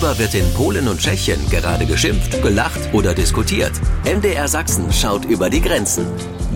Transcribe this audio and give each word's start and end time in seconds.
Worüber 0.00 0.18
wird 0.18 0.34
in 0.34 0.54
Polen 0.54 0.88
und 0.88 0.98
Tschechien 0.98 1.38
gerade 1.50 1.84
geschimpft, 1.84 2.40
gelacht 2.40 2.80
oder 2.94 3.14
diskutiert? 3.14 3.72
MDR 4.06 4.48
Sachsen 4.48 4.90
schaut 4.90 5.26
über 5.26 5.50
die 5.50 5.60
Grenzen. 5.60 6.06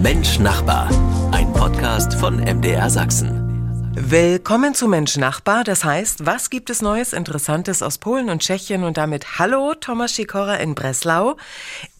Mensch 0.02 0.38
Nachbar. 0.38 0.88
Ein 1.30 1.52
Podcast 1.52 2.14
von 2.14 2.36
MDR 2.36 2.88
Sachsen. 2.88 3.92
Willkommen 3.96 4.74
zu 4.74 4.88
Mensch 4.88 5.18
Nachbar. 5.18 5.62
Das 5.62 5.84
heißt, 5.84 6.24
was 6.24 6.48
gibt 6.48 6.70
es 6.70 6.80
Neues, 6.80 7.12
Interessantes 7.12 7.82
aus 7.82 7.98
Polen 7.98 8.30
und 8.30 8.40
Tschechien 8.40 8.82
und 8.82 8.96
damit 8.96 9.38
Hallo 9.38 9.74
Thomas 9.74 10.16
Sikora 10.16 10.54
in 10.54 10.74
Breslau. 10.74 11.36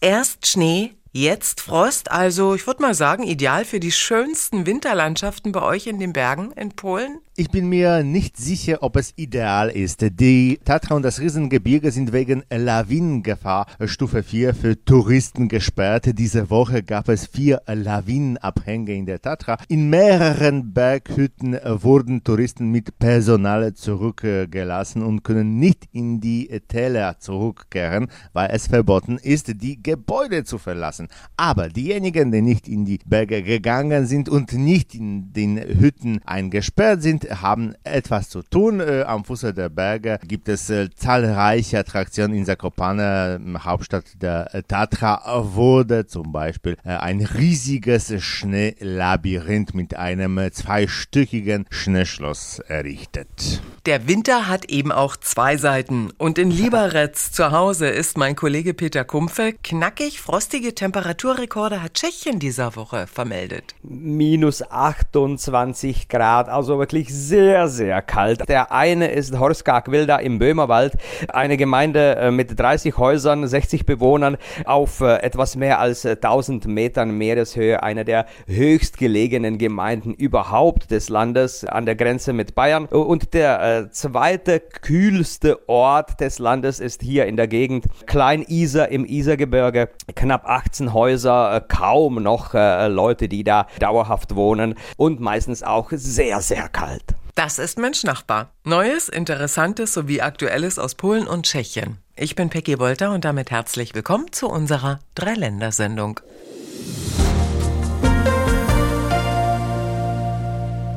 Erst 0.01 0.47
Schnee, 0.47 0.94
Jetzt 1.17 1.61
Frost, 1.61 2.11
also 2.11 2.55
ich 2.55 2.67
würde 2.67 2.81
mal 2.81 2.93
sagen, 2.93 3.23
ideal 3.23 3.63
für 3.63 3.79
die 3.79 3.93
schönsten 3.93 4.65
Winterlandschaften 4.65 5.53
bei 5.53 5.61
euch 5.61 5.87
in 5.87 5.97
den 5.97 6.11
Bergen 6.11 6.51
in 6.57 6.71
Polen. 6.71 7.19
Ich 7.37 7.49
bin 7.49 7.67
mir 7.67 8.03
nicht 8.03 8.37
sicher, 8.37 8.77
ob 8.81 8.95
es 8.95 9.11
ideal 9.17 9.69
ist. 9.69 10.05
Die 10.19 10.57
Tatra 10.63 10.95
und 10.95 11.03
das 11.03 11.19
Riesengebirge 11.19 11.91
sind 11.91 12.13
wegen 12.13 12.43
Lawinengefahr 12.49 13.67
Stufe 13.85 14.23
4 14.23 14.53
für 14.53 14.85
Touristen 14.85 15.49
gesperrt. 15.49 16.17
Diese 16.17 16.49
Woche 16.49 16.81
gab 16.81 17.09
es 17.09 17.27
vier 17.27 17.61
Lawinenabhänge 17.67 18.93
in 18.93 19.05
der 19.05 19.21
Tatra. 19.21 19.57
In 19.67 19.89
mehreren 19.89 20.73
Berghütten 20.73 21.59
wurden 21.65 22.23
Touristen 22.23 22.71
mit 22.71 22.99
Personal 22.99 23.73
zurückgelassen 23.73 25.03
und 25.03 25.23
können 25.23 25.59
nicht 25.59 25.89
in 25.91 26.21
die 26.21 26.47
Täler 26.69 27.19
zurückkehren, 27.19 28.07
weil 28.31 28.49
es 28.51 28.67
verboten 28.67 29.17
ist, 29.17 29.61
die 29.61 29.83
Gebäude 29.83 30.45
zu 30.45 30.57
verlassen. 30.57 31.04
Aber 31.37 31.69
diejenigen, 31.69 32.31
die 32.31 32.41
nicht 32.41 32.67
in 32.67 32.85
die 32.85 32.99
Berge 33.05 33.43
gegangen 33.43 34.05
sind 34.05 34.29
und 34.29 34.53
nicht 34.53 34.95
in 34.95 35.33
den 35.33 35.57
Hütten 35.57 36.21
eingesperrt 36.25 37.01
sind, 37.01 37.41
haben 37.41 37.73
etwas 37.83 38.29
zu 38.29 38.41
tun. 38.41 38.79
Äh, 38.79 39.03
am 39.07 39.25
Fuße 39.25 39.53
der 39.53 39.69
Berge 39.69 40.19
gibt 40.27 40.49
es 40.49 40.69
äh, 40.69 40.89
zahlreiche 40.95 41.79
Attraktionen 41.79 42.37
in 42.37 42.45
Zakopane, 42.45 43.39
Hauptstadt 43.59 44.05
der 44.21 44.53
äh, 44.53 44.63
Tatra, 44.63 45.21
wurde 45.53 46.07
zum 46.07 46.31
Beispiel 46.31 46.77
ein 46.83 47.21
riesiges 47.21 48.13
Schneelabyrinth 48.21 49.73
mit 49.73 49.95
einem 49.95 50.39
zweistöckigen 50.51 51.65
Schneeschloss 51.69 52.59
errichtet. 52.59 53.61
Der 53.85 54.07
Winter 54.07 54.47
hat 54.47 54.65
eben 54.65 54.91
auch 54.91 55.15
zwei 55.15 55.57
Seiten. 55.57 56.11
Und 56.17 56.37
in 56.39 56.49
Liberec 56.49 57.15
zu 57.15 57.51
Hause 57.51 57.87
ist 57.87 58.17
mein 58.17 58.35
Kollege 58.35 58.73
Peter 58.73 59.03
Kumpfe. 59.03 59.53
Knackig 59.63 60.19
frostige 60.21 60.73
Temperaturrekorde 60.95 61.83
hat 61.83 61.95
Tschechien 61.95 62.39
dieser 62.39 62.77
Woche 62.77 63.05
vermeldet. 63.05 63.75
Minus 63.83 64.63
28 64.63 66.07
Grad, 66.07 66.47
also 66.47 66.79
wirklich 66.79 67.13
sehr, 67.13 67.67
sehr 67.67 68.01
kalt. 68.01 68.47
Der 68.47 68.71
eine 68.71 69.11
ist 69.11 69.37
Horskak 69.37 69.91
Wilda 69.91 70.19
im 70.19 70.39
Böhmerwald, 70.39 70.93
eine 71.27 71.57
Gemeinde 71.57 72.15
äh, 72.15 72.31
mit 72.31 72.57
30 72.57 72.97
Häusern, 72.97 73.45
60 73.45 73.85
Bewohnern 73.85 74.37
auf 74.63 75.01
äh, 75.01 75.17
etwas 75.17 75.57
mehr 75.57 75.79
als 75.79 76.05
1000 76.05 76.65
Metern 76.67 77.11
Meereshöhe, 77.11 77.83
eine 77.83 78.05
der 78.05 78.25
höchstgelegenen 78.47 79.57
Gemeinden 79.57 80.13
überhaupt 80.13 80.91
des 80.91 81.09
Landes 81.09 81.65
an 81.65 81.85
der 81.85 81.95
Grenze 81.95 82.31
mit 82.31 82.55
Bayern. 82.55 82.85
Und 82.85 83.33
der 83.33 83.61
äh, 83.61 83.91
zweite 83.91 84.61
kühlste 84.61 85.67
Ort 85.67 86.21
des 86.21 86.39
Landes 86.39 86.79
ist 86.79 87.01
hier 87.01 87.25
in 87.25 87.35
der 87.35 87.49
Gegend 87.49 87.83
Klein-Isar 88.05 88.87
im 88.87 89.03
Isergebirge. 89.03 89.89
Knapp 90.15 90.45
18 90.45 90.84
Häuser, 90.93 91.63
kaum 91.67 92.21
noch 92.21 92.53
Leute, 92.53 93.27
die 93.27 93.43
da 93.43 93.67
dauerhaft 93.79 94.35
wohnen 94.35 94.75
und 94.97 95.19
meistens 95.19 95.63
auch 95.63 95.89
sehr, 95.91 96.41
sehr 96.41 96.69
kalt. 96.69 97.03
Das 97.35 97.59
ist 97.59 97.77
Mensch 97.77 98.03
Nachbar. 98.03 98.51
Neues, 98.63 99.09
Interessantes 99.09 99.93
sowie 99.93 100.21
Aktuelles 100.21 100.79
aus 100.79 100.95
Polen 100.95 101.27
und 101.27 101.45
Tschechien. 101.45 101.97
Ich 102.15 102.35
bin 102.35 102.49
Peggy 102.49 102.79
Wolter 102.79 103.11
und 103.11 103.25
damit 103.25 103.51
herzlich 103.51 103.93
willkommen 103.93 104.31
zu 104.31 104.47
unserer 104.47 104.99
Dreiländersendung. 105.15 106.21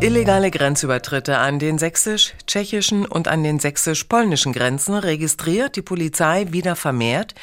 Illegale 0.01 0.53
Grenzübertritte 0.53 1.39
an 1.39 1.59
den 1.59 1.77
sächsisch-tschechischen 1.77 3.05
und 3.05 3.27
an 3.27 3.43
den 3.43 3.59
sächsisch-polnischen 3.59 4.53
Grenzen 4.53 4.95
registriert 4.95 5.75
die 5.75 5.83
Polizei 5.83 6.47
wieder 6.51 6.77
vermehrt. 6.77 7.35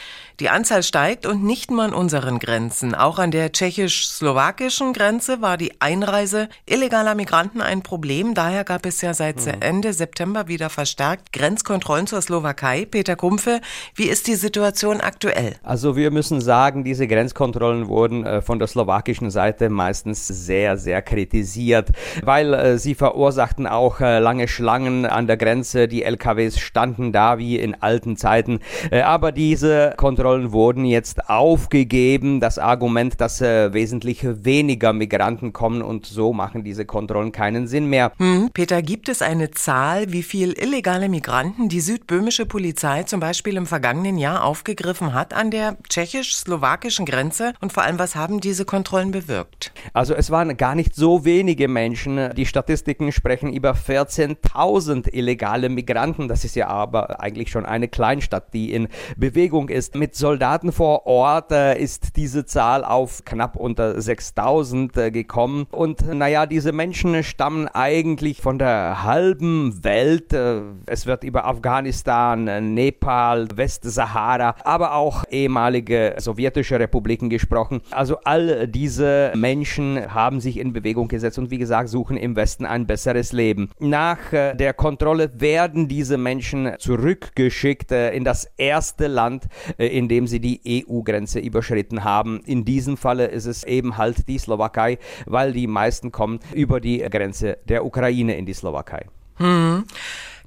Die 0.42 0.50
Anzahl 0.50 0.84
steigt 0.84 1.26
und 1.26 1.46
nicht 1.46 1.72
nur 1.72 1.84
an 1.84 1.94
unseren 1.94 2.40
Grenzen. 2.40 2.94
Auch 2.94 3.20
an 3.20 3.32
der 3.32 3.54
tschechisch-slowakischen 3.54 4.92
Grenze 4.92 5.42
war 5.42 5.56
die 5.56 5.80
Einreise 5.80 6.50
illegaler 6.66 7.16
Migranten 7.16 7.62
ein 7.62 7.84
Problem. 7.84 8.34
Daher 8.34 8.66
gab 8.66 8.86
es 8.86 9.00
ja 9.00 9.14
seit 9.14 9.46
mhm. 9.46 9.62
Ende 9.62 9.94
September 9.94 10.50
wieder 10.50 10.70
verstärkt 10.70 11.32
Grenzkontrollen 11.32 12.06
zur 12.06 12.22
Slowakei. 12.22 12.86
Peter 12.86 13.16
Kumpfe, 13.16 13.62
wie 13.96 14.10
ist 14.10 14.28
die 14.28 14.36
Situation 14.36 15.00
aktuell? 15.00 15.56
Also 15.64 15.96
wir 15.96 16.12
müssen 16.12 16.42
sagen, 16.42 16.84
diese 16.84 17.08
Grenzkontrollen 17.08 17.88
wurden 17.88 18.26
äh, 18.26 18.42
von 18.42 18.60
der 18.60 18.68
slowakischen 18.68 19.32
Seite 19.32 19.70
meistens 19.70 20.28
sehr, 20.28 20.76
sehr 20.76 21.02
kritisiert, 21.02 21.92
weil 22.24 22.54
äh, 22.54 22.78
sie 22.78 22.94
verursachten 22.94 23.68
auch 23.68 24.02
äh, 24.02 24.20
lange 24.20 24.50
Schlangen 24.50 25.06
an 25.06 25.28
der 25.28 25.38
Grenze. 25.38 25.88
Die 25.88 26.04
LKWs 26.04 26.60
standen 26.60 27.14
da 27.14 27.38
wie 27.38 27.58
in 27.58 27.82
alten 27.82 28.18
Zeiten. 28.18 28.60
Aber 28.92 29.32
diese 29.32 29.94
Kontrollen 29.96 30.25
Grenzkontrollen 30.26 30.52
wurden 30.52 30.86
jetzt 30.86 31.30
aufgegeben. 31.30 32.40
Das 32.40 32.58
Argument, 32.58 33.22
dass 33.22 33.42
äh, 33.42 33.74
wesentlich 33.74 34.26
weniger 34.44 34.92
Migranten 34.92 35.54
kommen 35.54 35.84
und 35.84 36.08
so 36.08 36.34
machen 36.34 36.64
diese 36.64 36.86
Kontrollen 36.86 37.32
keinen 37.32 37.68
Sinn 37.68 37.86
mehr. 37.86 38.12
Hm, 38.18 38.50
Peter, 38.52 38.82
gibt 38.82 39.08
es 39.08 39.22
eine 39.22 39.52
Zahl, 39.52 40.12
wie 40.12 40.24
viel 40.24 40.54
illegale 40.54 41.10
Migranten 41.10 41.70
die 41.70 41.80
südböhmische 41.80 42.48
Polizei 42.48 43.04
zum 43.04 43.20
Beispiel 43.20 43.56
im 43.56 43.68
vergangenen 43.68 44.18
Jahr 44.18 44.44
aufgegriffen 44.44 45.14
hat 45.14 45.34
an 45.36 45.52
der 45.52 45.78
tschechisch-slowakischen 45.90 47.06
Grenze? 47.06 47.54
Und 47.62 47.72
vor 47.72 47.84
allem, 47.84 48.00
was 48.00 48.16
haben 48.16 48.42
diese 48.42 48.66
Kontrollen 48.66 49.12
bewirkt? 49.12 49.72
Also 49.94 50.16
es 50.16 50.32
waren 50.32 50.58
gar 50.58 50.74
nicht 50.74 50.96
so 50.96 51.24
wenige 51.24 51.68
Menschen. 51.68 52.32
Die 52.36 52.48
Statistiken 52.48 53.12
sprechen 53.12 53.54
über 53.54 53.74
14.000 53.74 55.14
illegale 55.14 55.70
Migranten. 55.70 56.28
Das 56.28 56.44
ist 56.46 56.56
ja 56.56 56.68
aber 56.68 57.22
eigentlich 57.22 57.52
schon 57.52 57.66
eine 57.66 57.88
Kleinstadt, 57.88 58.56
die 58.56 58.74
in 58.74 58.88
Bewegung 59.18 59.70
ist. 59.70 59.94
Mit 59.94 60.15
Soldaten 60.18 60.72
vor 60.72 61.08
Ort 61.08 61.52
äh, 61.52 61.78
ist 61.78 62.16
diese 62.16 62.46
Zahl 62.46 62.86
auf 62.86 63.26
knapp 63.26 63.58
unter 63.58 64.02
6000 64.02 64.96
äh, 64.96 65.12
gekommen. 65.12 65.68
Und 65.72 66.08
naja, 66.08 66.46
diese 66.46 66.72
Menschen 66.72 67.22
stammen 67.22 67.68
eigentlich 67.68 68.42
von 68.42 68.58
der 68.58 69.04
halben 69.04 69.84
Welt. 69.84 70.32
Äh, 70.32 70.62
es 70.86 71.06
wird 71.06 71.26
über 71.26 71.46
Afghanistan, 71.46 72.74
Nepal, 72.74 73.50
Westsahara, 73.56 74.56
aber 74.64 74.96
auch 74.96 75.26
ehemalige 75.30 76.16
sowjetische 76.18 76.80
Republiken 76.80 77.30
gesprochen. 77.30 77.82
Also 77.92 78.18
all 78.24 78.70
diese 78.70 79.34
Menschen 79.36 80.14
haben 80.14 80.40
sich 80.40 80.60
in 80.60 80.72
Bewegung 80.72 81.10
gesetzt 81.10 81.40
und 81.40 81.52
wie 81.52 81.58
gesagt 81.58 81.90
suchen 81.90 82.16
im 82.16 82.38
Westen 82.38 82.66
ein 82.66 82.88
besseres 82.88 83.34
Leben. 83.34 83.70
Nach 83.80 84.18
der 84.32 84.74
Kontrolle 84.74 85.42
werden 85.42 85.90
diese 85.90 86.18
Menschen 86.18 86.72
zurückgeschickt 86.80 87.92
in 87.92 88.24
das 88.24 88.46
erste 88.56 89.08
Land, 89.08 89.48
in 89.78 90.05
indem 90.06 90.28
sie 90.28 90.40
die 90.40 90.86
EU-Grenze 90.88 91.40
überschritten 91.40 92.04
haben. 92.04 92.42
In 92.46 92.64
diesem 92.64 92.96
Falle 92.96 93.26
ist 93.26 93.48
es 93.48 93.64
eben 93.64 93.98
halt 93.98 94.28
die 94.28 94.38
Slowakei, 94.38 95.00
weil 95.26 95.52
die 95.52 95.66
meisten 95.66 96.12
kommen 96.12 96.40
über 96.54 96.80
die 96.80 97.00
Grenze 97.00 97.58
der 97.68 97.84
Ukraine 97.84 98.38
in 98.38 98.46
die 98.46 98.54
Slowakei. 98.54 99.08
Hm. 99.38 99.84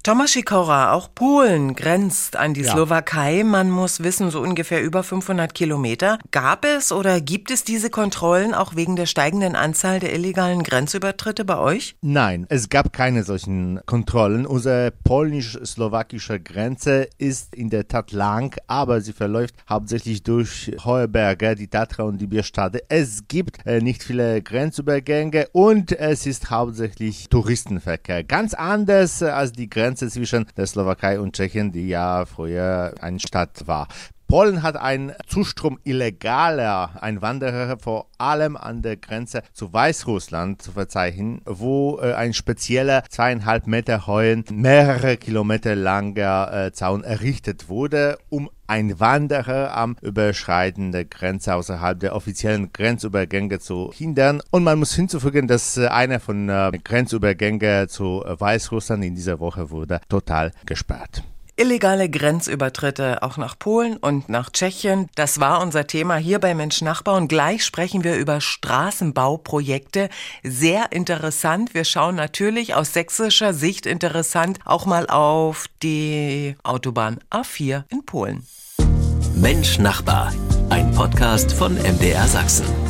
Thomas 0.05 0.33
Sikora, 0.33 0.93
auch 0.93 1.13
Polen 1.15 1.75
grenzt 1.75 2.37
an 2.37 2.55
die 2.55 2.63
ja. 2.63 2.73
Slowakei. 2.73 3.43
Man 3.45 3.71
muss 3.71 4.03
wissen, 4.03 4.31
so 4.31 4.41
ungefähr 4.41 4.83
über 4.83 5.03
500 5.03 5.55
Kilometer. 5.55 6.19
Gab 6.31 6.65
es 6.65 6.93
oder 6.93 7.21
gibt 7.21 7.51
es 7.51 7.65
diese 7.65 7.91
Kontrollen 7.91 8.55
auch 8.55 8.77
wegen 8.77 8.97
der 8.97 9.07
steigenden 9.07 9.57
Anzahl 9.57 9.99
der 9.99 10.15
illegalen 10.15 10.63
Grenzübertritte 10.63 11.45
bei 11.45 11.59
euch? 11.59 11.97
Nein, 12.01 12.47
es 12.49 12.69
gab 12.69 12.93
keine 12.93 13.25
solchen 13.25 13.81
Kontrollen. 13.87 14.47
Unsere 14.47 14.93
polnisch-slowakische 15.05 16.41
Grenze 16.41 17.09
ist 17.19 17.55
in 17.55 17.69
der 17.69 17.89
Tat 17.89 18.13
lang, 18.13 18.57
aber 18.69 19.01
sie 19.01 19.13
verläuft 19.13 19.57
hauptsächlich 19.69 20.23
durch 20.23 20.73
hohe 20.85 21.09
Berge, 21.09 21.57
die 21.57 21.69
Tatra 21.69 22.05
und 22.05 22.19
die 22.19 22.29
Bierstade. 22.29 22.83
Es 22.89 23.27
gibt 23.27 23.67
äh, 23.67 23.81
nicht 23.81 24.05
viele 24.05 24.43
Grenzübergänge 24.43 25.49
und 25.53 25.93
es 25.93 26.25
ist 26.25 26.51
hauptsächlich 26.51 27.29
Touristenverkehr. 27.29 28.23
Ganz 28.23 28.55
anders 28.55 29.23
äh, 29.23 29.27
als 29.27 29.53
die 29.53 29.69
Grenze 29.69 29.88
Grenze 29.89 30.11
zwischen 30.11 30.45
der 30.55 30.67
Slowakei 30.67 31.19
und 31.19 31.35
Tschechien, 31.35 31.73
die 31.73 31.89
ja 31.89 32.27
früher 32.27 32.93
eine 33.01 33.19
Stadt 33.19 33.67
war. 33.67 33.89
Polen 34.31 34.63
hat 34.63 34.77
einen 34.77 35.13
Zustrom 35.27 35.79
illegaler 35.85 37.03
Einwanderer 37.03 37.79
vor 37.79 38.11
allem 38.19 38.59
an 38.59 38.83
der 38.83 38.99
Grenze 38.99 39.43
zu 39.55 39.73
Weißrussland 39.73 40.61
zu 40.61 40.73
verzeichnen, 40.73 41.41
wo 41.47 41.99
äh, 41.99 42.13
ein 42.13 42.35
spezieller 42.35 43.05
zweieinhalb 43.09 43.67
Meter 43.67 44.07
hohen, 44.07 44.45
mehrere 44.53 45.17
Kilometer 45.17 45.75
langer 45.75 46.53
äh, 46.53 46.73
Zaun 46.73 47.05
errichtet 47.05 47.71
wurde, 47.71 48.19
um 48.29 48.51
Einwanderer 48.67 49.75
am 49.75 49.97
Überschreiten 50.03 50.93
der 50.93 51.07
Grenze 51.07 51.55
außerhalb 51.55 51.99
der 51.99 52.15
offiziellen 52.15 52.71
Grenzübergänge 52.75 53.61
zu 53.61 53.91
hindern. 53.95 54.43
Und 54.51 54.63
man 54.63 54.79
muss 54.79 54.95
hinzufügen, 54.95 55.49
dass 55.49 55.79
äh, 55.79 55.87
einer 55.87 56.21
von 56.21 56.51
äh, 56.51 56.71
Grenzübergängen 56.85 57.89
zu 57.89 58.23
Weißrussland 58.27 59.03
in 59.07 59.15
dieser 59.15 59.41
Woche 59.41 59.71
wurde 59.71 60.03
total 60.11 60.53
gesperrt. 60.67 61.23
Illegale 61.59 62.09
Grenzübertritte 62.09 63.23
auch 63.25 63.37
nach 63.37 63.59
Polen 63.59 63.97
und 63.97 64.29
nach 64.29 64.51
Tschechien. 64.51 65.09
Das 65.17 65.41
war 65.41 65.61
unser 65.61 65.89
Thema 65.89 66.15
hier 66.15 66.39
bei 66.39 66.55
Mensch 66.55 66.83
Nachbar. 66.83 67.17
Und 67.17 67.27
gleich 67.27 67.65
sprechen 67.65 68.05
wir 68.05 68.17
über 68.17 68.41
Straßenbauprojekte. 68.41 70.09
Sehr 70.45 70.93
interessant. 70.93 71.75
Wir 71.75 71.85
schauen 71.85 72.15
natürlich 72.15 72.77
aus 72.77 72.93
sächsischer 72.93 73.53
Sicht 73.55 73.87
interessant 73.87 74.61
auch 74.65 74.87
mal 74.87 75.09
auf 75.09 75.67
die 75.83 76.55
Autobahn 76.63 77.19
A4 77.31 77.83
in 77.89 78.05
Polen. 78.05 78.47
Mensch 79.35 79.81
Nachbar. 79.81 80.33
Ein 80.71 80.93
Podcast 80.93 81.53
von 81.53 81.75
MDR 81.75 82.29
Sachsen. 82.29 82.88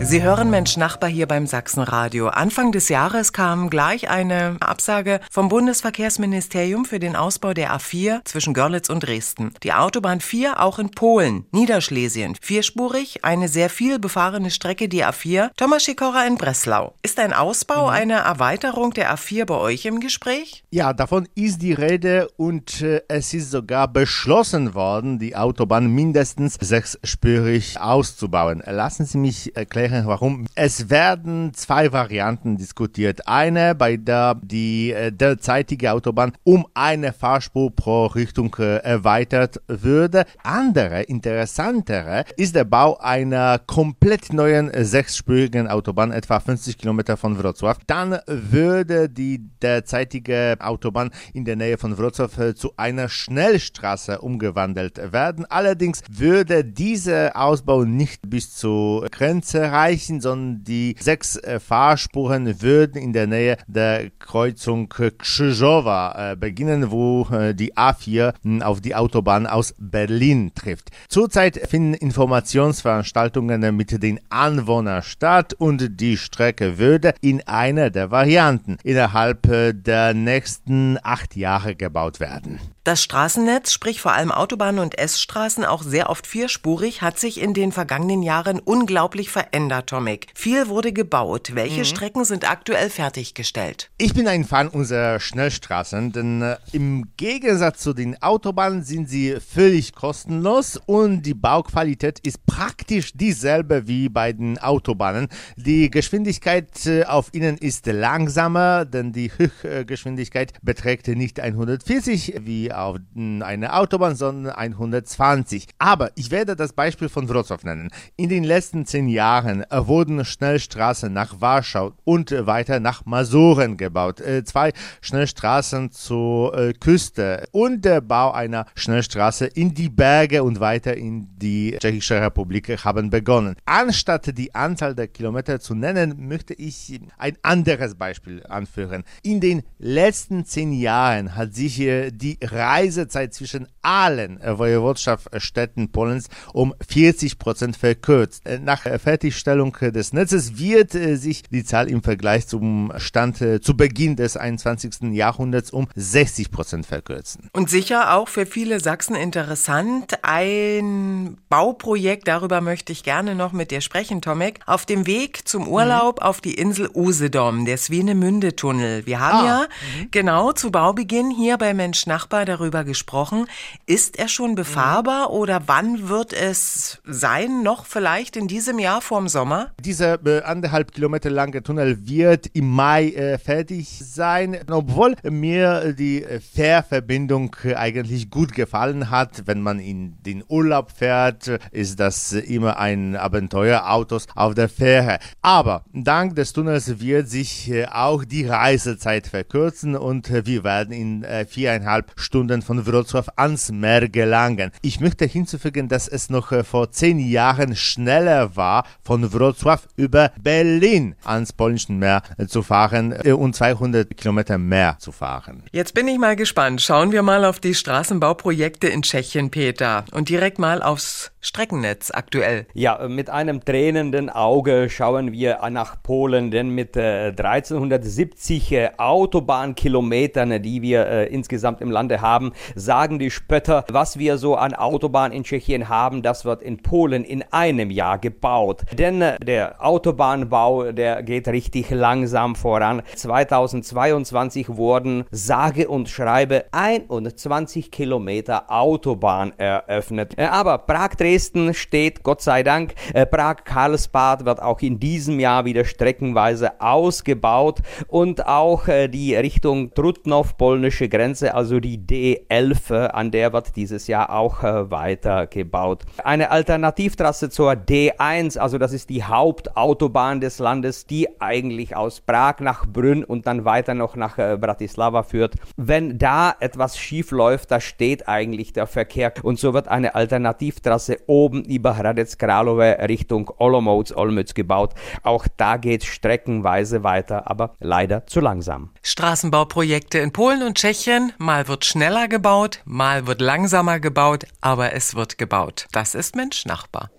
Sie 0.00 0.22
hören 0.22 0.48
Mensch 0.48 0.76
Nachbar 0.76 1.10
hier 1.10 1.26
beim 1.26 1.46
Sachsenradio. 1.46 2.28
Anfang 2.28 2.70
des 2.70 2.88
Jahres 2.88 3.32
kam 3.32 3.68
gleich 3.68 4.08
eine 4.08 4.56
Absage 4.60 5.20
vom 5.30 5.48
Bundesverkehrsministerium 5.48 6.84
für 6.84 7.00
den 7.00 7.16
Ausbau 7.16 7.52
der 7.52 7.76
A4 7.76 8.20
zwischen 8.24 8.54
Görlitz 8.54 8.88
und 8.88 9.00
Dresden. 9.00 9.52
Die 9.64 9.72
Autobahn 9.72 10.20
4 10.20 10.62
auch 10.62 10.78
in 10.78 10.92
Polen, 10.92 11.46
Niederschlesien. 11.50 12.36
Vierspurig, 12.40 13.24
eine 13.24 13.48
sehr 13.48 13.68
viel 13.68 13.98
befahrene 13.98 14.50
Strecke, 14.50 14.88
die 14.88 15.04
A4. 15.04 15.50
Thomas 15.56 15.82
Schikora 15.82 16.26
in 16.26 16.36
Breslau. 16.36 16.94
Ist 17.02 17.18
ein 17.18 17.32
Ausbau, 17.32 17.86
mhm. 17.86 17.92
eine 17.92 18.14
Erweiterung 18.14 18.92
der 18.92 19.12
A4 19.12 19.46
bei 19.46 19.56
euch 19.56 19.84
im 19.84 20.00
Gespräch? 20.00 20.64
Ja, 20.70 20.92
davon 20.92 21.28
ist 21.34 21.60
die 21.60 21.72
Rede 21.72 22.28
und 22.36 22.82
äh, 22.82 23.02
es 23.08 23.34
ist 23.34 23.50
sogar 23.50 23.88
beschlossen 23.88 24.74
worden, 24.74 25.18
die 25.18 25.34
Autobahn 25.36 25.88
mindestens 25.88 26.54
sechsspurig 26.54 27.80
auszubauen. 27.80 28.62
Lassen 28.64 29.04
Sie 29.04 29.18
mich 29.18 29.56
erklären, 29.56 29.87
warum. 30.04 30.46
Es 30.54 30.90
werden 30.90 31.52
zwei 31.54 31.92
Varianten 31.92 32.56
diskutiert. 32.56 33.26
Eine, 33.26 33.74
bei 33.74 33.96
der 33.96 34.36
die 34.42 34.92
äh, 34.92 35.12
derzeitige 35.12 35.92
Autobahn 35.92 36.32
um 36.44 36.66
eine 36.74 37.12
Fahrspur 37.12 37.74
pro 37.74 38.06
Richtung 38.06 38.54
äh, 38.58 38.76
erweitert 38.78 39.60
würde. 39.66 40.24
Andere, 40.42 41.02
interessantere, 41.02 42.24
ist 42.36 42.54
der 42.54 42.64
Bau 42.64 42.98
einer 42.98 43.58
komplett 43.58 44.32
neuen 44.32 44.70
sechsspurigen 44.84 45.68
Autobahn, 45.68 46.12
etwa 46.12 46.40
50 46.40 46.78
Kilometer 46.78 47.16
von 47.16 47.38
Wrocław. 47.38 47.76
Dann 47.86 48.18
würde 48.26 49.08
die 49.08 49.40
derzeitige 49.62 50.56
Autobahn 50.60 51.10
in 51.32 51.44
der 51.44 51.56
Nähe 51.56 51.78
von 51.78 51.96
Wrocław 51.96 52.48
äh, 52.48 52.54
zu 52.54 52.72
einer 52.76 53.08
Schnellstraße 53.08 54.20
umgewandelt 54.20 55.12
werden. 55.12 55.46
Allerdings 55.46 56.02
würde 56.10 56.64
dieser 56.64 57.36
Ausbau 57.36 57.84
nicht 57.84 58.28
bis 58.28 58.54
zur 58.54 59.06
Grenze 59.10 59.70
reichen, 59.78 60.20
sondern 60.20 60.64
die 60.64 60.96
sechs 60.98 61.36
äh, 61.36 61.60
Fahrspuren 61.60 62.60
würden 62.62 63.00
in 63.00 63.12
der 63.12 63.26
Nähe 63.26 63.56
der 63.66 64.10
Kreuzung 64.18 64.88
Krzyżowa 64.88 66.32
äh, 66.32 66.36
beginnen, 66.36 66.90
wo 66.90 67.26
äh, 67.30 67.54
die 67.54 67.74
A4 67.74 68.34
hm, 68.42 68.62
auf 68.62 68.80
die 68.80 68.94
Autobahn 68.94 69.46
aus 69.46 69.74
Berlin 69.78 70.52
trifft. 70.54 70.90
Zurzeit 71.08 71.68
finden 71.68 71.94
Informationsveranstaltungen 71.94 73.76
mit 73.76 74.02
den 74.02 74.20
Anwohnern 74.30 75.02
statt 75.02 75.54
und 75.54 76.00
die 76.00 76.16
Strecke 76.16 76.78
würde 76.78 77.14
in 77.20 77.46
einer 77.46 77.90
der 77.90 78.10
Varianten 78.10 78.78
innerhalb 78.82 79.42
der 79.42 80.14
nächsten 80.14 80.98
acht 81.02 81.36
Jahre 81.36 81.74
gebaut 81.74 82.20
werden. 82.20 82.58
Das 82.88 83.02
Straßennetz, 83.02 83.70
sprich 83.70 84.00
vor 84.00 84.14
allem 84.14 84.32
Autobahnen 84.32 84.80
und 84.80 84.98
S-Straßen, 84.98 85.62
auch 85.66 85.82
sehr 85.82 86.08
oft 86.08 86.26
vierspurig, 86.26 87.02
hat 87.02 87.18
sich 87.18 87.38
in 87.38 87.52
den 87.52 87.70
vergangenen 87.70 88.22
Jahren 88.22 88.60
unglaublich 88.60 89.28
verändert, 89.28 89.90
Tomek. 89.90 90.28
Viel 90.34 90.68
wurde 90.68 90.94
gebaut. 90.94 91.50
Welche 91.52 91.80
mhm. 91.80 91.84
Strecken 91.84 92.24
sind 92.24 92.50
aktuell 92.50 92.88
fertiggestellt? 92.88 93.90
Ich 93.98 94.14
bin 94.14 94.26
ein 94.26 94.46
Fan 94.46 94.68
unserer 94.68 95.20
Schnellstraßen, 95.20 96.12
denn 96.12 96.40
äh, 96.40 96.56
im 96.72 97.10
Gegensatz 97.18 97.80
zu 97.80 97.92
den 97.92 98.22
Autobahnen 98.22 98.82
sind 98.82 99.10
sie 99.10 99.36
völlig 99.36 99.92
kostenlos 99.92 100.80
und 100.86 101.20
die 101.20 101.34
Bauqualität 101.34 102.20
ist 102.20 102.46
praktisch 102.46 103.12
dieselbe 103.12 103.86
wie 103.86 104.08
bei 104.08 104.32
den 104.32 104.56
Autobahnen. 104.56 105.28
Die 105.56 105.90
Geschwindigkeit 105.90 106.86
äh, 106.86 107.04
auf 107.04 107.34
ihnen 107.34 107.58
ist 107.58 107.84
langsamer, 107.84 108.86
denn 108.86 109.12
die 109.12 109.30
Höchstgeschwindigkeit 109.36 110.54
beträgt 110.62 111.06
nicht 111.08 111.38
140 111.38 112.36
wie 112.46 112.77
auf 112.82 112.96
eine 113.16 113.74
Autobahn, 113.74 114.14
sondern 114.14 114.54
120. 114.54 115.66
Aber 115.78 116.10
ich 116.14 116.30
werde 116.30 116.56
das 116.56 116.72
Beispiel 116.72 117.08
von 117.08 117.28
Wrocław 117.28 117.64
nennen. 117.64 117.90
In 118.16 118.28
den 118.28 118.44
letzten 118.44 118.86
zehn 118.86 119.08
Jahren 119.08 119.64
wurden 119.70 120.24
Schnellstraßen 120.24 121.12
nach 121.12 121.40
Warschau 121.40 121.92
und 122.04 122.30
weiter 122.46 122.80
nach 122.80 123.04
Masuren 123.04 123.76
gebaut. 123.76 124.20
Äh, 124.20 124.44
zwei 124.44 124.72
Schnellstraßen 125.00 125.90
zur 125.92 126.56
äh, 126.56 126.72
Küste 126.72 127.44
und 127.52 127.84
der 127.84 128.00
Bau 128.00 128.32
einer 128.32 128.66
Schnellstraße 128.74 129.46
in 129.46 129.74
die 129.74 129.88
Berge 129.88 130.42
und 130.42 130.60
weiter 130.60 130.96
in 130.96 131.28
die 131.38 131.76
Tschechische 131.78 132.20
Republik 132.20 132.84
haben 132.84 133.10
begonnen. 133.10 133.56
Anstatt 133.66 134.36
die 134.36 134.54
Anzahl 134.54 134.94
der 134.94 135.08
Kilometer 135.08 135.60
zu 135.60 135.74
nennen, 135.74 136.28
möchte 136.28 136.54
ich 136.54 137.00
ein 137.16 137.36
anderes 137.42 137.94
Beispiel 137.94 138.44
anführen. 138.48 139.04
In 139.22 139.40
den 139.40 139.62
letzten 139.78 140.44
zehn 140.44 140.72
Jahren 140.72 141.34
hat 141.34 141.54
sich 141.54 141.80
äh, 141.80 142.10
die 142.10 142.38
Reisezeit 142.58 143.32
zwischen 143.32 143.68
allen 143.82 144.38
Wojewodschaftsstädten 144.42 145.92
Polens 145.92 146.28
um 146.52 146.74
40 146.86 147.38
Prozent 147.38 147.76
verkürzt. 147.76 148.42
Nach 148.62 148.82
Fertigstellung 148.82 149.76
des 149.80 150.12
Netzes 150.12 150.58
wird 150.58 150.94
äh, 150.94 151.16
sich 151.16 151.44
die 151.44 151.64
Zahl 151.64 151.88
im 151.88 152.02
Vergleich 152.02 152.46
zum 152.46 152.92
Stand 152.96 153.40
äh, 153.40 153.60
zu 153.60 153.76
Beginn 153.76 154.16
des 154.16 154.36
21. 154.36 155.12
Jahrhunderts 155.12 155.70
um 155.70 155.88
60 155.94 156.50
Prozent 156.50 156.86
verkürzen. 156.86 157.48
Und 157.52 157.70
sicher 157.70 158.14
auch 158.14 158.28
für 158.28 158.46
viele 158.46 158.80
Sachsen 158.80 159.14
interessant, 159.14 160.18
ein 160.22 161.38
Bauprojekt, 161.48 162.28
darüber 162.28 162.60
möchte 162.60 162.92
ich 162.92 163.04
gerne 163.04 163.34
noch 163.34 163.52
mit 163.52 163.70
dir 163.70 163.80
sprechen, 163.80 164.20
Tomek, 164.20 164.60
auf 164.66 164.86
dem 164.86 165.06
Weg 165.06 165.46
zum 165.46 165.68
Urlaub 165.68 166.20
mhm. 166.20 166.26
auf 166.26 166.40
die 166.40 166.54
Insel 166.54 166.90
Usedom, 166.94 167.64
der 167.64 167.78
Swinemünde-Tunnel. 167.78 169.06
Wir 169.06 169.20
haben 169.20 169.38
ah. 169.38 169.46
ja 169.46 169.60
mhm. 169.62 170.08
genau 170.10 170.52
zu 170.52 170.70
Baubeginn 170.70 171.30
hier 171.30 171.56
bei 171.58 171.74
Mensch 171.74 172.06
Nachbar 172.06 172.44
darüber 172.48 172.82
gesprochen. 172.82 173.46
Ist 173.86 174.18
er 174.18 174.28
schon 174.28 174.56
befahrbar 174.56 175.30
oder 175.30 175.62
wann 175.66 176.08
wird 176.08 176.32
es 176.32 177.00
sein? 177.04 177.62
Noch 177.62 177.86
vielleicht 177.86 178.36
in 178.36 178.48
diesem 178.48 178.78
Jahr 178.78 179.00
vorm 179.00 179.28
Sommer? 179.28 179.72
Dieser 179.80 180.24
äh, 180.26 180.42
anderthalb 180.42 180.92
Kilometer 180.92 181.30
lange 181.30 181.62
Tunnel 181.62 182.08
wird 182.08 182.46
im 182.54 182.68
Mai 182.68 183.10
äh, 183.10 183.38
fertig 183.38 184.02
sein. 184.04 184.58
Obwohl 184.68 185.14
mir 185.22 185.92
die 185.92 186.24
Fährverbindung 186.54 187.54
eigentlich 187.76 188.30
gut 188.30 188.52
gefallen 188.52 189.10
hat, 189.10 189.46
wenn 189.46 189.60
man 189.60 189.78
in 189.78 190.20
den 190.22 190.42
Urlaub 190.48 190.90
fährt, 190.90 191.46
ist 191.70 192.00
das 192.00 192.32
immer 192.32 192.78
ein 192.78 193.16
Abenteuer, 193.16 193.90
Autos 193.90 194.26
auf 194.34 194.54
der 194.54 194.68
Fähre. 194.68 195.18
Aber 195.42 195.84
dank 195.92 196.34
des 196.36 196.52
Tunnels 196.52 197.00
wird 197.00 197.28
sich 197.28 197.70
äh, 197.70 197.86
auch 197.86 198.24
die 198.24 198.46
Reisezeit 198.46 199.26
verkürzen 199.26 199.96
und 199.96 200.30
äh, 200.30 200.46
wir 200.46 200.64
werden 200.64 200.92
in 200.92 201.24
äh, 201.24 201.44
viereinhalb 201.44 202.12
Stunden 202.16 202.37
von 202.62 202.86
Wrocław 202.86 203.28
ans 203.36 203.72
Meer 203.72 204.08
gelangen. 204.08 204.70
Ich 204.82 205.00
möchte 205.00 205.24
hinzufügen, 205.24 205.88
dass 205.88 206.08
es 206.08 206.30
noch 206.30 206.52
vor 206.64 206.92
zehn 206.92 207.18
Jahren 207.18 207.74
schneller 207.74 208.54
war, 208.54 208.84
von 209.02 209.24
Wrocław 209.24 209.80
über 209.96 210.30
Berlin 210.40 211.14
ans 211.24 211.52
polnischen 211.52 211.98
Meer 211.98 212.22
zu 212.46 212.62
fahren 212.62 213.12
und 213.12 213.56
200 213.56 214.16
Kilometer 214.16 214.58
mehr 214.58 214.96
zu 214.98 215.10
fahren. 215.12 215.64
Jetzt 215.72 215.94
bin 215.94 216.06
ich 216.06 216.18
mal 216.18 216.36
gespannt. 216.36 216.80
Schauen 216.80 217.12
wir 217.12 217.22
mal 217.22 217.44
auf 217.44 217.60
die 217.60 217.74
Straßenbauprojekte 217.74 218.88
in 218.88 219.02
Tschechien, 219.02 219.50
Peter. 219.50 220.04
Und 220.12 220.28
direkt 220.28 220.58
mal 220.58 220.82
aufs 220.82 221.32
Streckennetz 221.40 222.10
aktuell. 222.10 222.66
Ja, 222.74 223.06
mit 223.08 223.30
einem 223.30 223.64
tränenden 223.64 224.28
Auge 224.28 224.88
schauen 224.90 225.32
wir 225.32 225.58
nach 225.70 226.02
Polen, 226.02 226.50
denn 226.50 226.70
mit 226.70 226.96
äh, 226.96 227.28
1370 227.28 228.72
äh, 228.72 228.90
Autobahnkilometern, 228.96 230.60
die 230.62 230.82
wir 230.82 231.06
äh, 231.06 231.26
insgesamt 231.26 231.80
im 231.80 231.90
Lande 231.90 232.20
haben, 232.20 232.52
sagen 232.74 233.18
die 233.18 233.30
Spötter, 233.30 233.84
was 233.90 234.18
wir 234.18 234.36
so 234.36 234.56
an 234.56 234.74
Autobahn 234.74 235.30
in 235.30 235.44
Tschechien 235.44 235.88
haben, 235.88 236.22
das 236.22 236.44
wird 236.44 236.62
in 236.62 236.78
Polen 236.78 237.24
in 237.24 237.44
einem 237.50 237.90
Jahr 237.90 238.18
gebaut. 238.18 238.82
Denn 238.92 239.22
äh, 239.22 239.38
der 239.38 239.84
Autobahnbau, 239.84 240.90
der 240.92 241.22
geht 241.22 241.46
richtig 241.48 241.90
langsam 241.90 242.56
voran. 242.56 243.02
2022 243.14 244.76
wurden 244.76 245.24
sage 245.30 245.88
und 245.88 246.08
schreibe 246.08 246.64
21 246.72 247.90
Kilometer 247.92 248.70
Autobahn 248.70 249.52
eröffnet. 249.56 250.34
Äh, 250.36 250.46
aber 250.46 250.78
Prag 250.78 251.14
Dresden 251.28 251.74
steht, 251.74 252.22
Gott 252.22 252.40
sei 252.40 252.62
Dank. 252.62 252.94
Äh, 253.12 253.26
Prag-Karlsbad 253.26 254.46
wird 254.46 254.62
auch 254.62 254.80
in 254.80 254.98
diesem 254.98 255.38
Jahr 255.38 255.66
wieder 255.66 255.84
streckenweise 255.84 256.80
ausgebaut 256.80 257.80
und 258.06 258.46
auch 258.46 258.88
äh, 258.88 259.08
die 259.08 259.34
Richtung 259.34 259.92
Trutnov, 259.92 260.56
polnische 260.56 261.10
Grenze, 261.10 261.54
also 261.54 261.80
die 261.80 261.98
D11, 261.98 262.94
äh, 262.94 263.08
an 263.08 263.30
der 263.30 263.52
wird 263.52 263.76
dieses 263.76 264.06
Jahr 264.06 264.32
auch 264.32 264.64
äh, 264.64 264.90
weitergebaut. 264.90 266.04
Eine 266.24 266.50
Alternativtrasse 266.50 267.50
zur 267.50 267.72
D1, 267.72 268.56
also 268.56 268.78
das 268.78 268.94
ist 268.94 269.10
die 269.10 269.22
Hauptautobahn 269.22 270.40
des 270.40 270.58
Landes, 270.60 271.04
die 271.04 271.28
eigentlich 271.42 271.94
aus 271.94 272.22
Prag 272.22 272.60
nach 272.60 272.86
Brünn 272.86 273.22
und 273.22 273.46
dann 273.46 273.66
weiter 273.66 273.92
noch 273.92 274.16
nach 274.16 274.36
Bratislava 274.36 275.24
führt. 275.24 275.56
Wenn 275.76 276.16
da 276.16 276.54
etwas 276.58 276.96
schief 276.96 277.32
läuft, 277.32 277.70
da 277.70 277.80
steht 277.80 278.28
eigentlich 278.28 278.72
der 278.72 278.86
Verkehr 278.86 279.34
und 279.42 279.58
so 279.58 279.74
wird 279.74 279.88
eine 279.88 280.14
Alternativtrasse 280.14 281.17
oben 281.26 281.64
über 281.64 281.96
Hradec 281.96 282.28
Králové 282.38 283.08
Richtung 283.08 283.50
Olomouc, 283.58 284.16
Olmütz 284.16 284.54
gebaut. 284.54 284.94
Auch 285.22 285.46
da 285.56 285.76
geht 285.76 286.04
streckenweise 286.04 287.02
weiter, 287.02 287.50
aber 287.50 287.74
leider 287.80 288.26
zu 288.26 288.40
langsam. 288.40 288.90
Straßenbauprojekte 289.02 290.18
in 290.18 290.32
Polen 290.32 290.62
und 290.62 290.76
Tschechien, 290.76 291.32
mal 291.38 291.68
wird 291.68 291.84
schneller 291.84 292.28
gebaut, 292.28 292.80
mal 292.84 293.26
wird 293.26 293.40
langsamer 293.40 294.00
gebaut, 294.00 294.44
aber 294.60 294.92
es 294.92 295.14
wird 295.14 295.38
gebaut. 295.38 295.86
Das 295.92 296.14
ist 296.14 296.36
Mensch 296.36 296.64
Nachbar. 296.66 297.10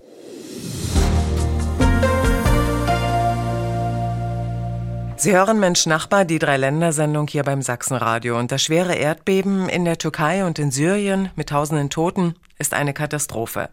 Sie 5.22 5.34
hören 5.34 5.60
Mensch 5.60 5.86
Nachbar, 5.86 6.24
die 6.24 6.39
Drei-Länder-Sendung 6.39 7.27
hier 7.27 7.44
beim 7.44 7.62
Sachsenradio. 7.62 8.39
Und 8.39 8.53
das 8.53 8.63
schwere 8.63 8.96
Erdbeben 8.96 9.68
in 9.68 9.84
der 9.84 9.98
Türkei 9.98 10.46
und 10.46 10.60
in 10.60 10.72
Syrien 10.72 11.29
mit 11.36 11.50
tausenden 11.50 11.89
Toten 11.89 12.36
ist 12.59 12.73
eine 12.73 12.93
Katastrophe. 12.93 13.69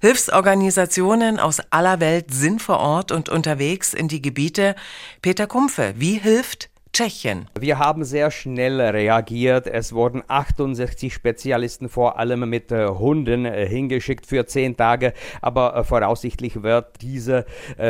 Hilfsorganisationen 0.00 1.38
aus 1.38 1.60
aller 1.70 2.00
Welt 2.00 2.32
sind 2.32 2.62
vor 2.62 2.80
Ort 2.80 3.12
und 3.12 3.28
unterwegs 3.28 3.92
in 3.92 4.08
die 4.08 4.22
Gebiete. 4.22 4.74
Peter 5.20 5.46
Kumpfe, 5.46 5.94
wie 5.96 6.18
hilft 6.18 6.69
Tschechien. 6.92 7.46
Wir 7.58 7.78
haben 7.78 8.02
sehr 8.02 8.32
schnell 8.32 8.80
reagiert. 8.80 9.68
Es 9.68 9.92
wurden 9.92 10.24
68 10.26 11.14
Spezialisten 11.14 11.88
vor 11.88 12.18
allem 12.18 12.50
mit 12.50 12.72
äh, 12.72 12.88
Hunden 12.88 13.44
äh, 13.44 13.64
hingeschickt 13.64 14.26
für 14.26 14.44
zehn 14.44 14.76
Tage, 14.76 15.12
aber 15.40 15.76
äh, 15.76 15.84
voraussichtlich 15.84 16.62
wird 16.62 17.00
diese 17.00 17.46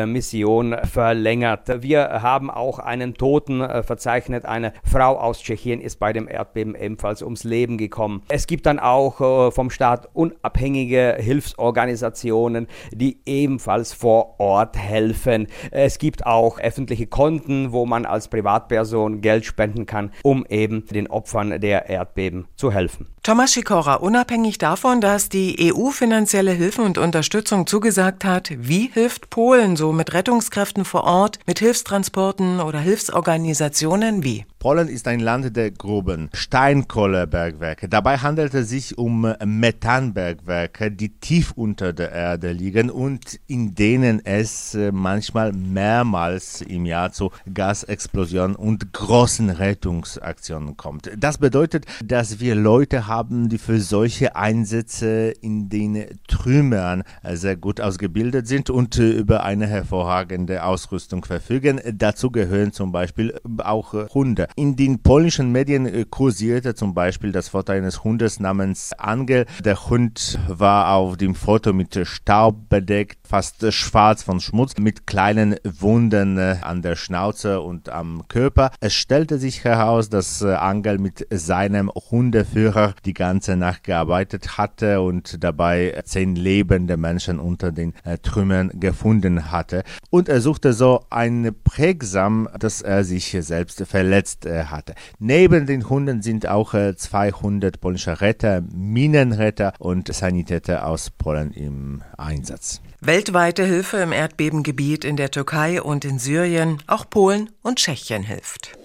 Mission 0.06 0.76
verlängert. 0.84 1.82
Wir 1.82 2.22
haben 2.22 2.50
auch 2.50 2.78
einen 2.78 3.14
Toten 3.14 3.60
verzeichnet. 3.82 4.44
Eine 4.44 4.72
Frau 4.84 5.18
aus 5.18 5.40
Tschechien 5.42 5.80
ist 5.80 5.98
bei 5.98 6.12
dem 6.12 6.28
Erdbeben 6.28 6.74
ebenfalls 6.74 7.22
ums 7.22 7.44
Leben 7.44 7.78
gekommen. 7.78 8.22
Es 8.28 8.46
gibt 8.46 8.66
dann 8.66 8.78
auch 8.78 9.52
vom 9.52 9.70
Staat 9.70 10.08
unabhängige 10.12 11.16
Hilfsorganisationen, 11.18 12.68
die 12.92 13.20
ebenfalls 13.26 13.92
vor 13.92 14.38
Ort 14.38 14.76
helfen. 14.76 15.46
Es 15.70 15.98
gibt 15.98 16.26
auch 16.26 16.58
öffentliche 16.58 17.06
Konten, 17.06 17.72
wo 17.72 17.86
man 17.86 18.06
als 18.06 18.28
Privatperson 18.28 18.89
Person 18.90 19.20
Geld 19.20 19.44
spenden 19.44 19.86
kann, 19.86 20.10
um 20.24 20.44
eben 20.48 20.84
den 20.86 21.06
Opfern 21.06 21.60
der 21.60 21.88
Erdbeben 21.88 22.46
zu 22.56 22.72
helfen. 22.72 23.06
Thomas 23.22 23.52
Schikora, 23.52 23.94
unabhängig 23.94 24.58
davon, 24.58 25.00
dass 25.00 25.28
die 25.28 25.72
EU 25.72 25.90
finanzielle 25.90 26.50
Hilfe 26.50 26.82
und 26.82 26.98
Unterstützung 26.98 27.68
zugesagt 27.68 28.24
hat, 28.24 28.50
wie 28.56 28.90
hilft 28.92 29.30
Polen 29.30 29.76
so 29.76 29.92
mit 29.92 30.12
Rettungskräften 30.12 30.84
vor 30.84 31.04
Ort, 31.04 31.38
mit 31.46 31.60
Hilfstransporten 31.60 32.58
oder 32.58 32.80
Hilfsorganisationen 32.80 34.24
wie? 34.24 34.44
Polen 34.60 34.88
ist 34.88 35.08
ein 35.08 35.20
Land 35.20 35.56
der 35.56 35.70
Gruben, 35.70 36.28
Steinkohlebergwerke. 36.34 37.88
Dabei 37.88 38.18
handelt 38.18 38.52
es 38.52 38.68
sich 38.68 38.98
um 38.98 39.34
Methanbergwerke, 39.42 40.90
die 40.90 41.08
tief 41.08 41.52
unter 41.52 41.94
der 41.94 42.12
Erde 42.12 42.52
liegen 42.52 42.90
und 42.90 43.40
in 43.46 43.74
denen 43.74 44.20
es 44.22 44.74
äh, 44.74 44.92
manchmal 44.92 45.54
mehrmals 45.54 46.60
im 46.60 46.84
Jahr 46.84 47.10
zu 47.10 47.30
Gasexplosionen 47.54 48.54
und 48.54 48.92
großen 48.92 49.48
Rettungsaktionen 49.48 50.76
kommt. 50.76 51.10
Das 51.16 51.38
bedeutet, 51.38 51.86
dass 52.04 52.38
wir 52.38 52.54
Leute 52.54 53.06
haben, 53.06 53.48
die 53.48 53.56
für 53.56 53.80
solche 53.80 54.36
Einsätze 54.36 55.30
in 55.40 55.70
den 55.70 56.04
Trümmern 56.28 57.04
äh, 57.22 57.34
sehr 57.36 57.56
gut 57.56 57.80
ausgebildet 57.80 58.46
sind 58.46 58.68
und 58.68 58.98
äh, 58.98 59.10
über 59.10 59.42
eine 59.42 59.66
hervorragende 59.66 60.64
Ausrüstung 60.64 61.24
verfügen. 61.24 61.80
Dazu 61.94 62.30
gehören 62.30 62.72
zum 62.72 62.92
Beispiel 62.92 63.40
auch 63.56 63.94
Hunde. 64.12 64.49
In 64.56 64.76
den 64.76 65.00
polnischen 65.02 65.52
Medien 65.52 65.86
äh, 65.86 66.04
kursierte 66.08 66.74
zum 66.74 66.92
Beispiel 66.92 67.32
das 67.32 67.50
Foto 67.50 67.72
eines 67.72 68.04
Hundes 68.04 68.40
namens 68.40 68.92
Angel. 68.98 69.46
Der 69.64 69.88
Hund 69.88 70.38
war 70.48 70.94
auf 70.94 71.16
dem 71.16 71.34
Foto 71.34 71.72
mit 71.72 71.98
Staub 72.04 72.68
bedeckt, 72.68 73.18
fast 73.26 73.72
schwarz 73.72 74.22
von 74.22 74.40
Schmutz, 74.40 74.74
mit 74.78 75.06
kleinen 75.06 75.56
Wunden 75.64 76.36
äh, 76.38 76.56
an 76.62 76.82
der 76.82 76.96
Schnauze 76.96 77.60
und 77.60 77.88
am 77.88 78.24
Körper. 78.28 78.70
Es 78.80 78.94
stellte 78.94 79.38
sich 79.38 79.64
heraus, 79.64 80.10
dass 80.10 80.42
äh, 80.42 80.52
Angel 80.52 80.98
mit 80.98 81.26
seinem 81.30 81.90
Hundeführer 81.90 82.94
die 83.04 83.14
ganze 83.14 83.56
Nacht 83.56 83.84
gearbeitet 83.84 84.58
hatte 84.58 85.00
und 85.00 85.42
dabei 85.44 86.00
zehn 86.04 86.34
lebende 86.34 86.96
Menschen 86.96 87.38
unter 87.38 87.72
den 87.72 87.94
Trümmern 88.22 88.70
gefunden 88.74 89.50
hatte. 89.50 89.84
Und 90.10 90.28
er 90.28 90.40
suchte 90.40 90.72
so 90.72 91.04
ein 91.10 91.54
Prägsam, 91.64 92.48
dass 92.58 92.82
er 92.82 93.04
sich 93.04 93.36
selbst 93.40 93.82
verletzt 93.86 94.39
Dienst 94.40 94.46
äh, 94.46 94.64
hatte. 94.64 94.94
Neben 95.18 95.66
den 95.66 95.88
Hunden 95.88 96.22
sind 96.22 96.46
auch 96.46 96.74
äh, 96.74 96.96
200 96.96 97.80
polnische 97.80 98.20
Retter, 98.20 98.62
Minenretter 98.72 99.72
und 99.78 100.12
Sanitäter 100.12 100.86
aus 100.86 101.10
Polen 101.10 101.52
im 101.52 102.02
Einsatz. 102.16 102.80
Weltweite 103.00 103.64
Hilfe 103.64 103.98
im 103.98 104.12
Erdbebengebiet 104.12 105.04
in 105.04 105.16
der 105.16 105.30
Türkei 105.30 105.80
und 105.80 106.04
in 106.04 106.18
Syrien, 106.18 106.82
auch 106.86 107.08
Polen 107.08 107.50
und 107.62 107.78
Tschechien 107.78 108.22
hilft. 108.22 108.76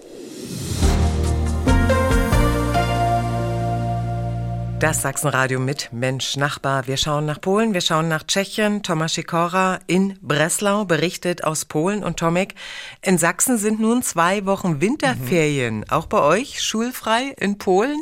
Das 4.86 5.01
Sachsenradio 5.01 5.60
mit 5.60 5.89
Mensch 5.92 6.38
Nachbar. 6.38 6.86
Wir 6.86 6.98
schauen 6.98 7.25
nach 7.25 7.42
Polen, 7.42 7.74
wir 7.74 7.82
schauen 7.82 8.08
nach 8.08 8.22
Tschechien. 8.22 8.84
Tomasz 8.84 9.15
Sikora 9.15 9.80
in 9.88 10.20
Breslau 10.22 10.86
berichtet 10.86 11.44
aus 11.44 11.65
Polen 11.65 12.04
und 12.04 12.18
Tomek. 12.18 12.54
In 13.01 13.18
Sachsen 13.18 13.58
sind 13.58 13.80
nun 13.80 14.04
zwei 14.04 14.46
Wochen 14.46 14.82
Winterferien. 14.82 15.77
Mhm. 15.77 15.84
Auch 15.89 16.06
bei 16.06 16.22
euch 16.22 16.62
schulfrei 16.62 17.34
in 17.39 17.58
Polen? 17.58 17.98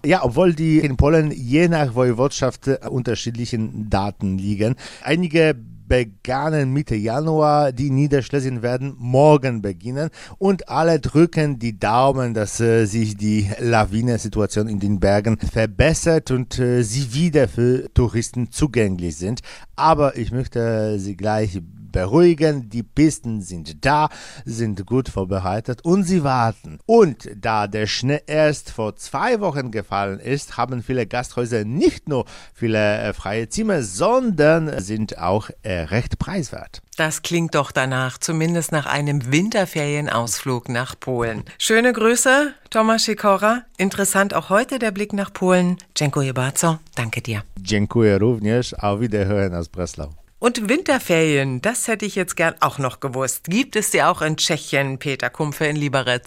Ja, 0.04 0.24
obwohl 0.24 0.52
die 0.52 0.80
in 0.80 0.98
Polen 0.98 1.30
je 1.30 1.68
nach 1.68 1.94
Woiwodschaft 1.94 2.68
unterschiedlichen 2.86 3.88
Daten 3.88 4.36
liegen. 4.36 4.76
Einige 5.02 5.56
begannen 5.88 6.72
Mitte 6.72 6.94
Januar. 6.94 7.72
Die 7.72 7.90
Niederschläge 7.90 8.62
werden 8.62 8.94
morgen 8.98 9.62
beginnen 9.62 10.10
und 10.38 10.68
alle 10.68 11.00
drücken 11.00 11.58
die 11.58 11.78
Daumen, 11.78 12.34
dass 12.34 12.60
äh, 12.60 12.86
sich 12.86 13.16
die 13.16 13.50
Lawinensituation 13.58 14.68
in 14.68 14.80
den 14.80 15.00
Bergen 15.00 15.38
verbessert 15.38 16.30
und 16.30 16.58
äh, 16.58 16.82
sie 16.82 17.14
wieder 17.14 17.48
für 17.48 17.92
Touristen 17.94 18.50
zugänglich 18.50 19.16
sind. 19.16 19.40
Aber 19.76 20.16
ich 20.16 20.32
möchte 20.32 20.98
Sie 20.98 21.16
gleich 21.16 21.60
beruhigen. 21.96 22.68
Die 22.68 22.82
Pisten 22.82 23.40
sind 23.40 23.84
da, 23.86 24.10
sind 24.44 24.84
gut 24.84 25.08
vorbereitet 25.08 25.82
und 25.82 26.02
sie 26.04 26.22
warten. 26.22 26.78
Und 26.84 27.30
da 27.34 27.66
der 27.66 27.86
Schnee 27.86 28.20
erst 28.26 28.70
vor 28.70 28.96
zwei 28.96 29.40
Wochen 29.40 29.70
gefallen 29.70 30.20
ist, 30.20 30.58
haben 30.58 30.82
viele 30.82 31.06
Gasthäuser 31.06 31.64
nicht 31.64 32.06
nur 32.06 32.26
viele 32.52 32.98
äh, 32.98 33.12
freie 33.14 33.48
Zimmer, 33.48 33.82
sondern 33.82 34.78
sind 34.80 35.16
auch 35.16 35.48
äh, 35.62 35.80
recht 35.94 36.18
preiswert. 36.18 36.82
Das 36.96 37.22
klingt 37.22 37.54
doch 37.54 37.72
danach, 37.72 38.18
zumindest 38.18 38.72
nach 38.72 38.86
einem 38.86 39.32
Winterferienausflug 39.32 40.68
nach 40.68 41.00
Polen. 41.00 41.44
Schöne 41.58 41.92
Grüße, 41.94 42.52
Tomasz 42.68 43.04
Sikora. 43.04 43.62
Interessant 43.78 44.34
auch 44.34 44.50
heute 44.50 44.78
der 44.78 44.90
Blick 44.90 45.12
nach 45.14 45.32
Polen. 45.32 45.76
Dziękuję 45.94 46.34
bardzo. 46.34 46.78
Danke 46.94 47.22
dir. 47.22 47.42
Dziękuję 47.58 48.18
również. 48.18 48.74
Auf 48.74 49.00
Wiederhören 49.00 49.54
aus 49.54 49.68
Breslau. 49.68 50.25
Und 50.38 50.68
Winterferien, 50.68 51.62
das 51.62 51.88
hätte 51.88 52.04
ich 52.04 52.14
jetzt 52.14 52.36
gern 52.36 52.56
auch 52.60 52.78
noch 52.78 53.00
gewusst. 53.00 53.44
Gibt 53.44 53.74
es 53.74 53.90
die 53.90 54.02
auch 54.02 54.20
in 54.20 54.36
Tschechien, 54.36 54.98
Peter 54.98 55.30
Kumpfe 55.30 55.64
in 55.64 55.76
Liberec? 55.76 56.24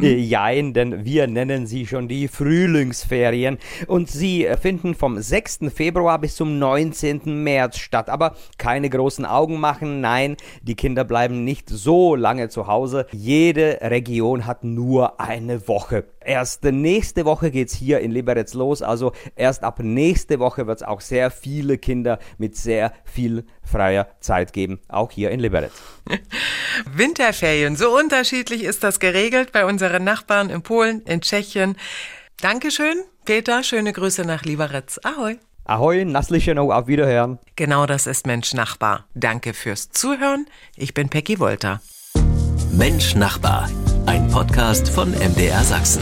Äh, 0.00 0.14
jein, 0.16 0.72
denn 0.72 1.04
wir 1.04 1.26
nennen 1.26 1.66
sie 1.66 1.86
schon 1.86 2.08
die 2.08 2.28
Frühlingsferien 2.28 3.58
und 3.88 4.08
sie 4.08 4.48
finden 4.58 4.94
vom 4.94 5.20
6. 5.20 5.60
Februar 5.74 6.18
bis 6.18 6.36
zum 6.36 6.58
19. 6.58 7.42
März 7.42 7.76
statt. 7.76 8.08
Aber 8.08 8.36
keine 8.56 8.88
großen 8.88 9.26
Augen 9.26 9.60
machen, 9.60 10.00
nein, 10.00 10.38
die 10.62 10.74
Kinder 10.74 11.04
bleiben 11.04 11.44
nicht 11.44 11.68
so 11.68 12.14
lange 12.14 12.48
zu 12.48 12.68
Hause. 12.68 13.06
Jede 13.12 13.80
Region 13.82 14.46
hat 14.46 14.64
nur 14.64 15.20
eine 15.20 15.68
Woche. 15.68 16.04
Erst 16.24 16.64
nächste 16.64 17.24
Woche 17.24 17.50
geht's 17.50 17.74
hier 17.74 18.00
in 18.00 18.10
Liberec 18.10 18.52
los, 18.54 18.82
also 18.82 19.12
erst 19.36 19.62
ab 19.64 19.80
nächste 19.80 20.38
Woche 20.38 20.66
wird 20.66 20.78
es 20.78 20.86
auch 20.86 21.00
sehr 21.00 21.30
viele 21.30 21.78
Kinder 21.78 22.18
mit 22.38 22.56
sehr 22.56 22.92
viel 23.04 23.44
freier 23.62 24.08
Zeit 24.20 24.52
geben, 24.52 24.80
auch 24.88 25.10
hier 25.10 25.30
in 25.30 25.40
Liberec. 25.40 25.72
Winterferien, 26.86 27.76
so 27.76 27.96
unterschiedlich 27.96 28.64
ist 28.64 28.82
das 28.82 29.00
geregelt 29.00 29.52
bei 29.52 29.64
unseren 29.64 30.04
Nachbarn 30.04 30.50
in 30.50 30.62
Polen, 30.62 31.02
in 31.02 31.20
Tschechien. 31.20 31.76
Dankeschön, 32.40 32.96
Peter, 33.24 33.62
schöne 33.62 33.92
Grüße 33.92 34.22
nach 34.22 34.44
Liberec. 34.44 34.98
Ahoi. 35.04 35.38
Ahoi, 35.64 36.04
Naslicheno, 36.04 36.72
auf 36.72 36.88
Wiederhören. 36.88 37.38
Genau 37.54 37.86
das 37.86 38.08
ist 38.08 38.26
Mensch 38.26 38.52
Nachbar. 38.52 39.06
Danke 39.14 39.54
fürs 39.54 39.90
Zuhören. 39.90 40.46
Ich 40.76 40.92
bin 40.92 41.08
Peggy 41.08 41.38
Wolter. 41.38 41.80
Mensch 42.72 43.14
Nachbar, 43.14 43.68
ein 44.06 44.28
Podcast 44.28 44.88
von 44.88 45.10
MDR 45.10 45.62
Sachsen. 45.62 46.00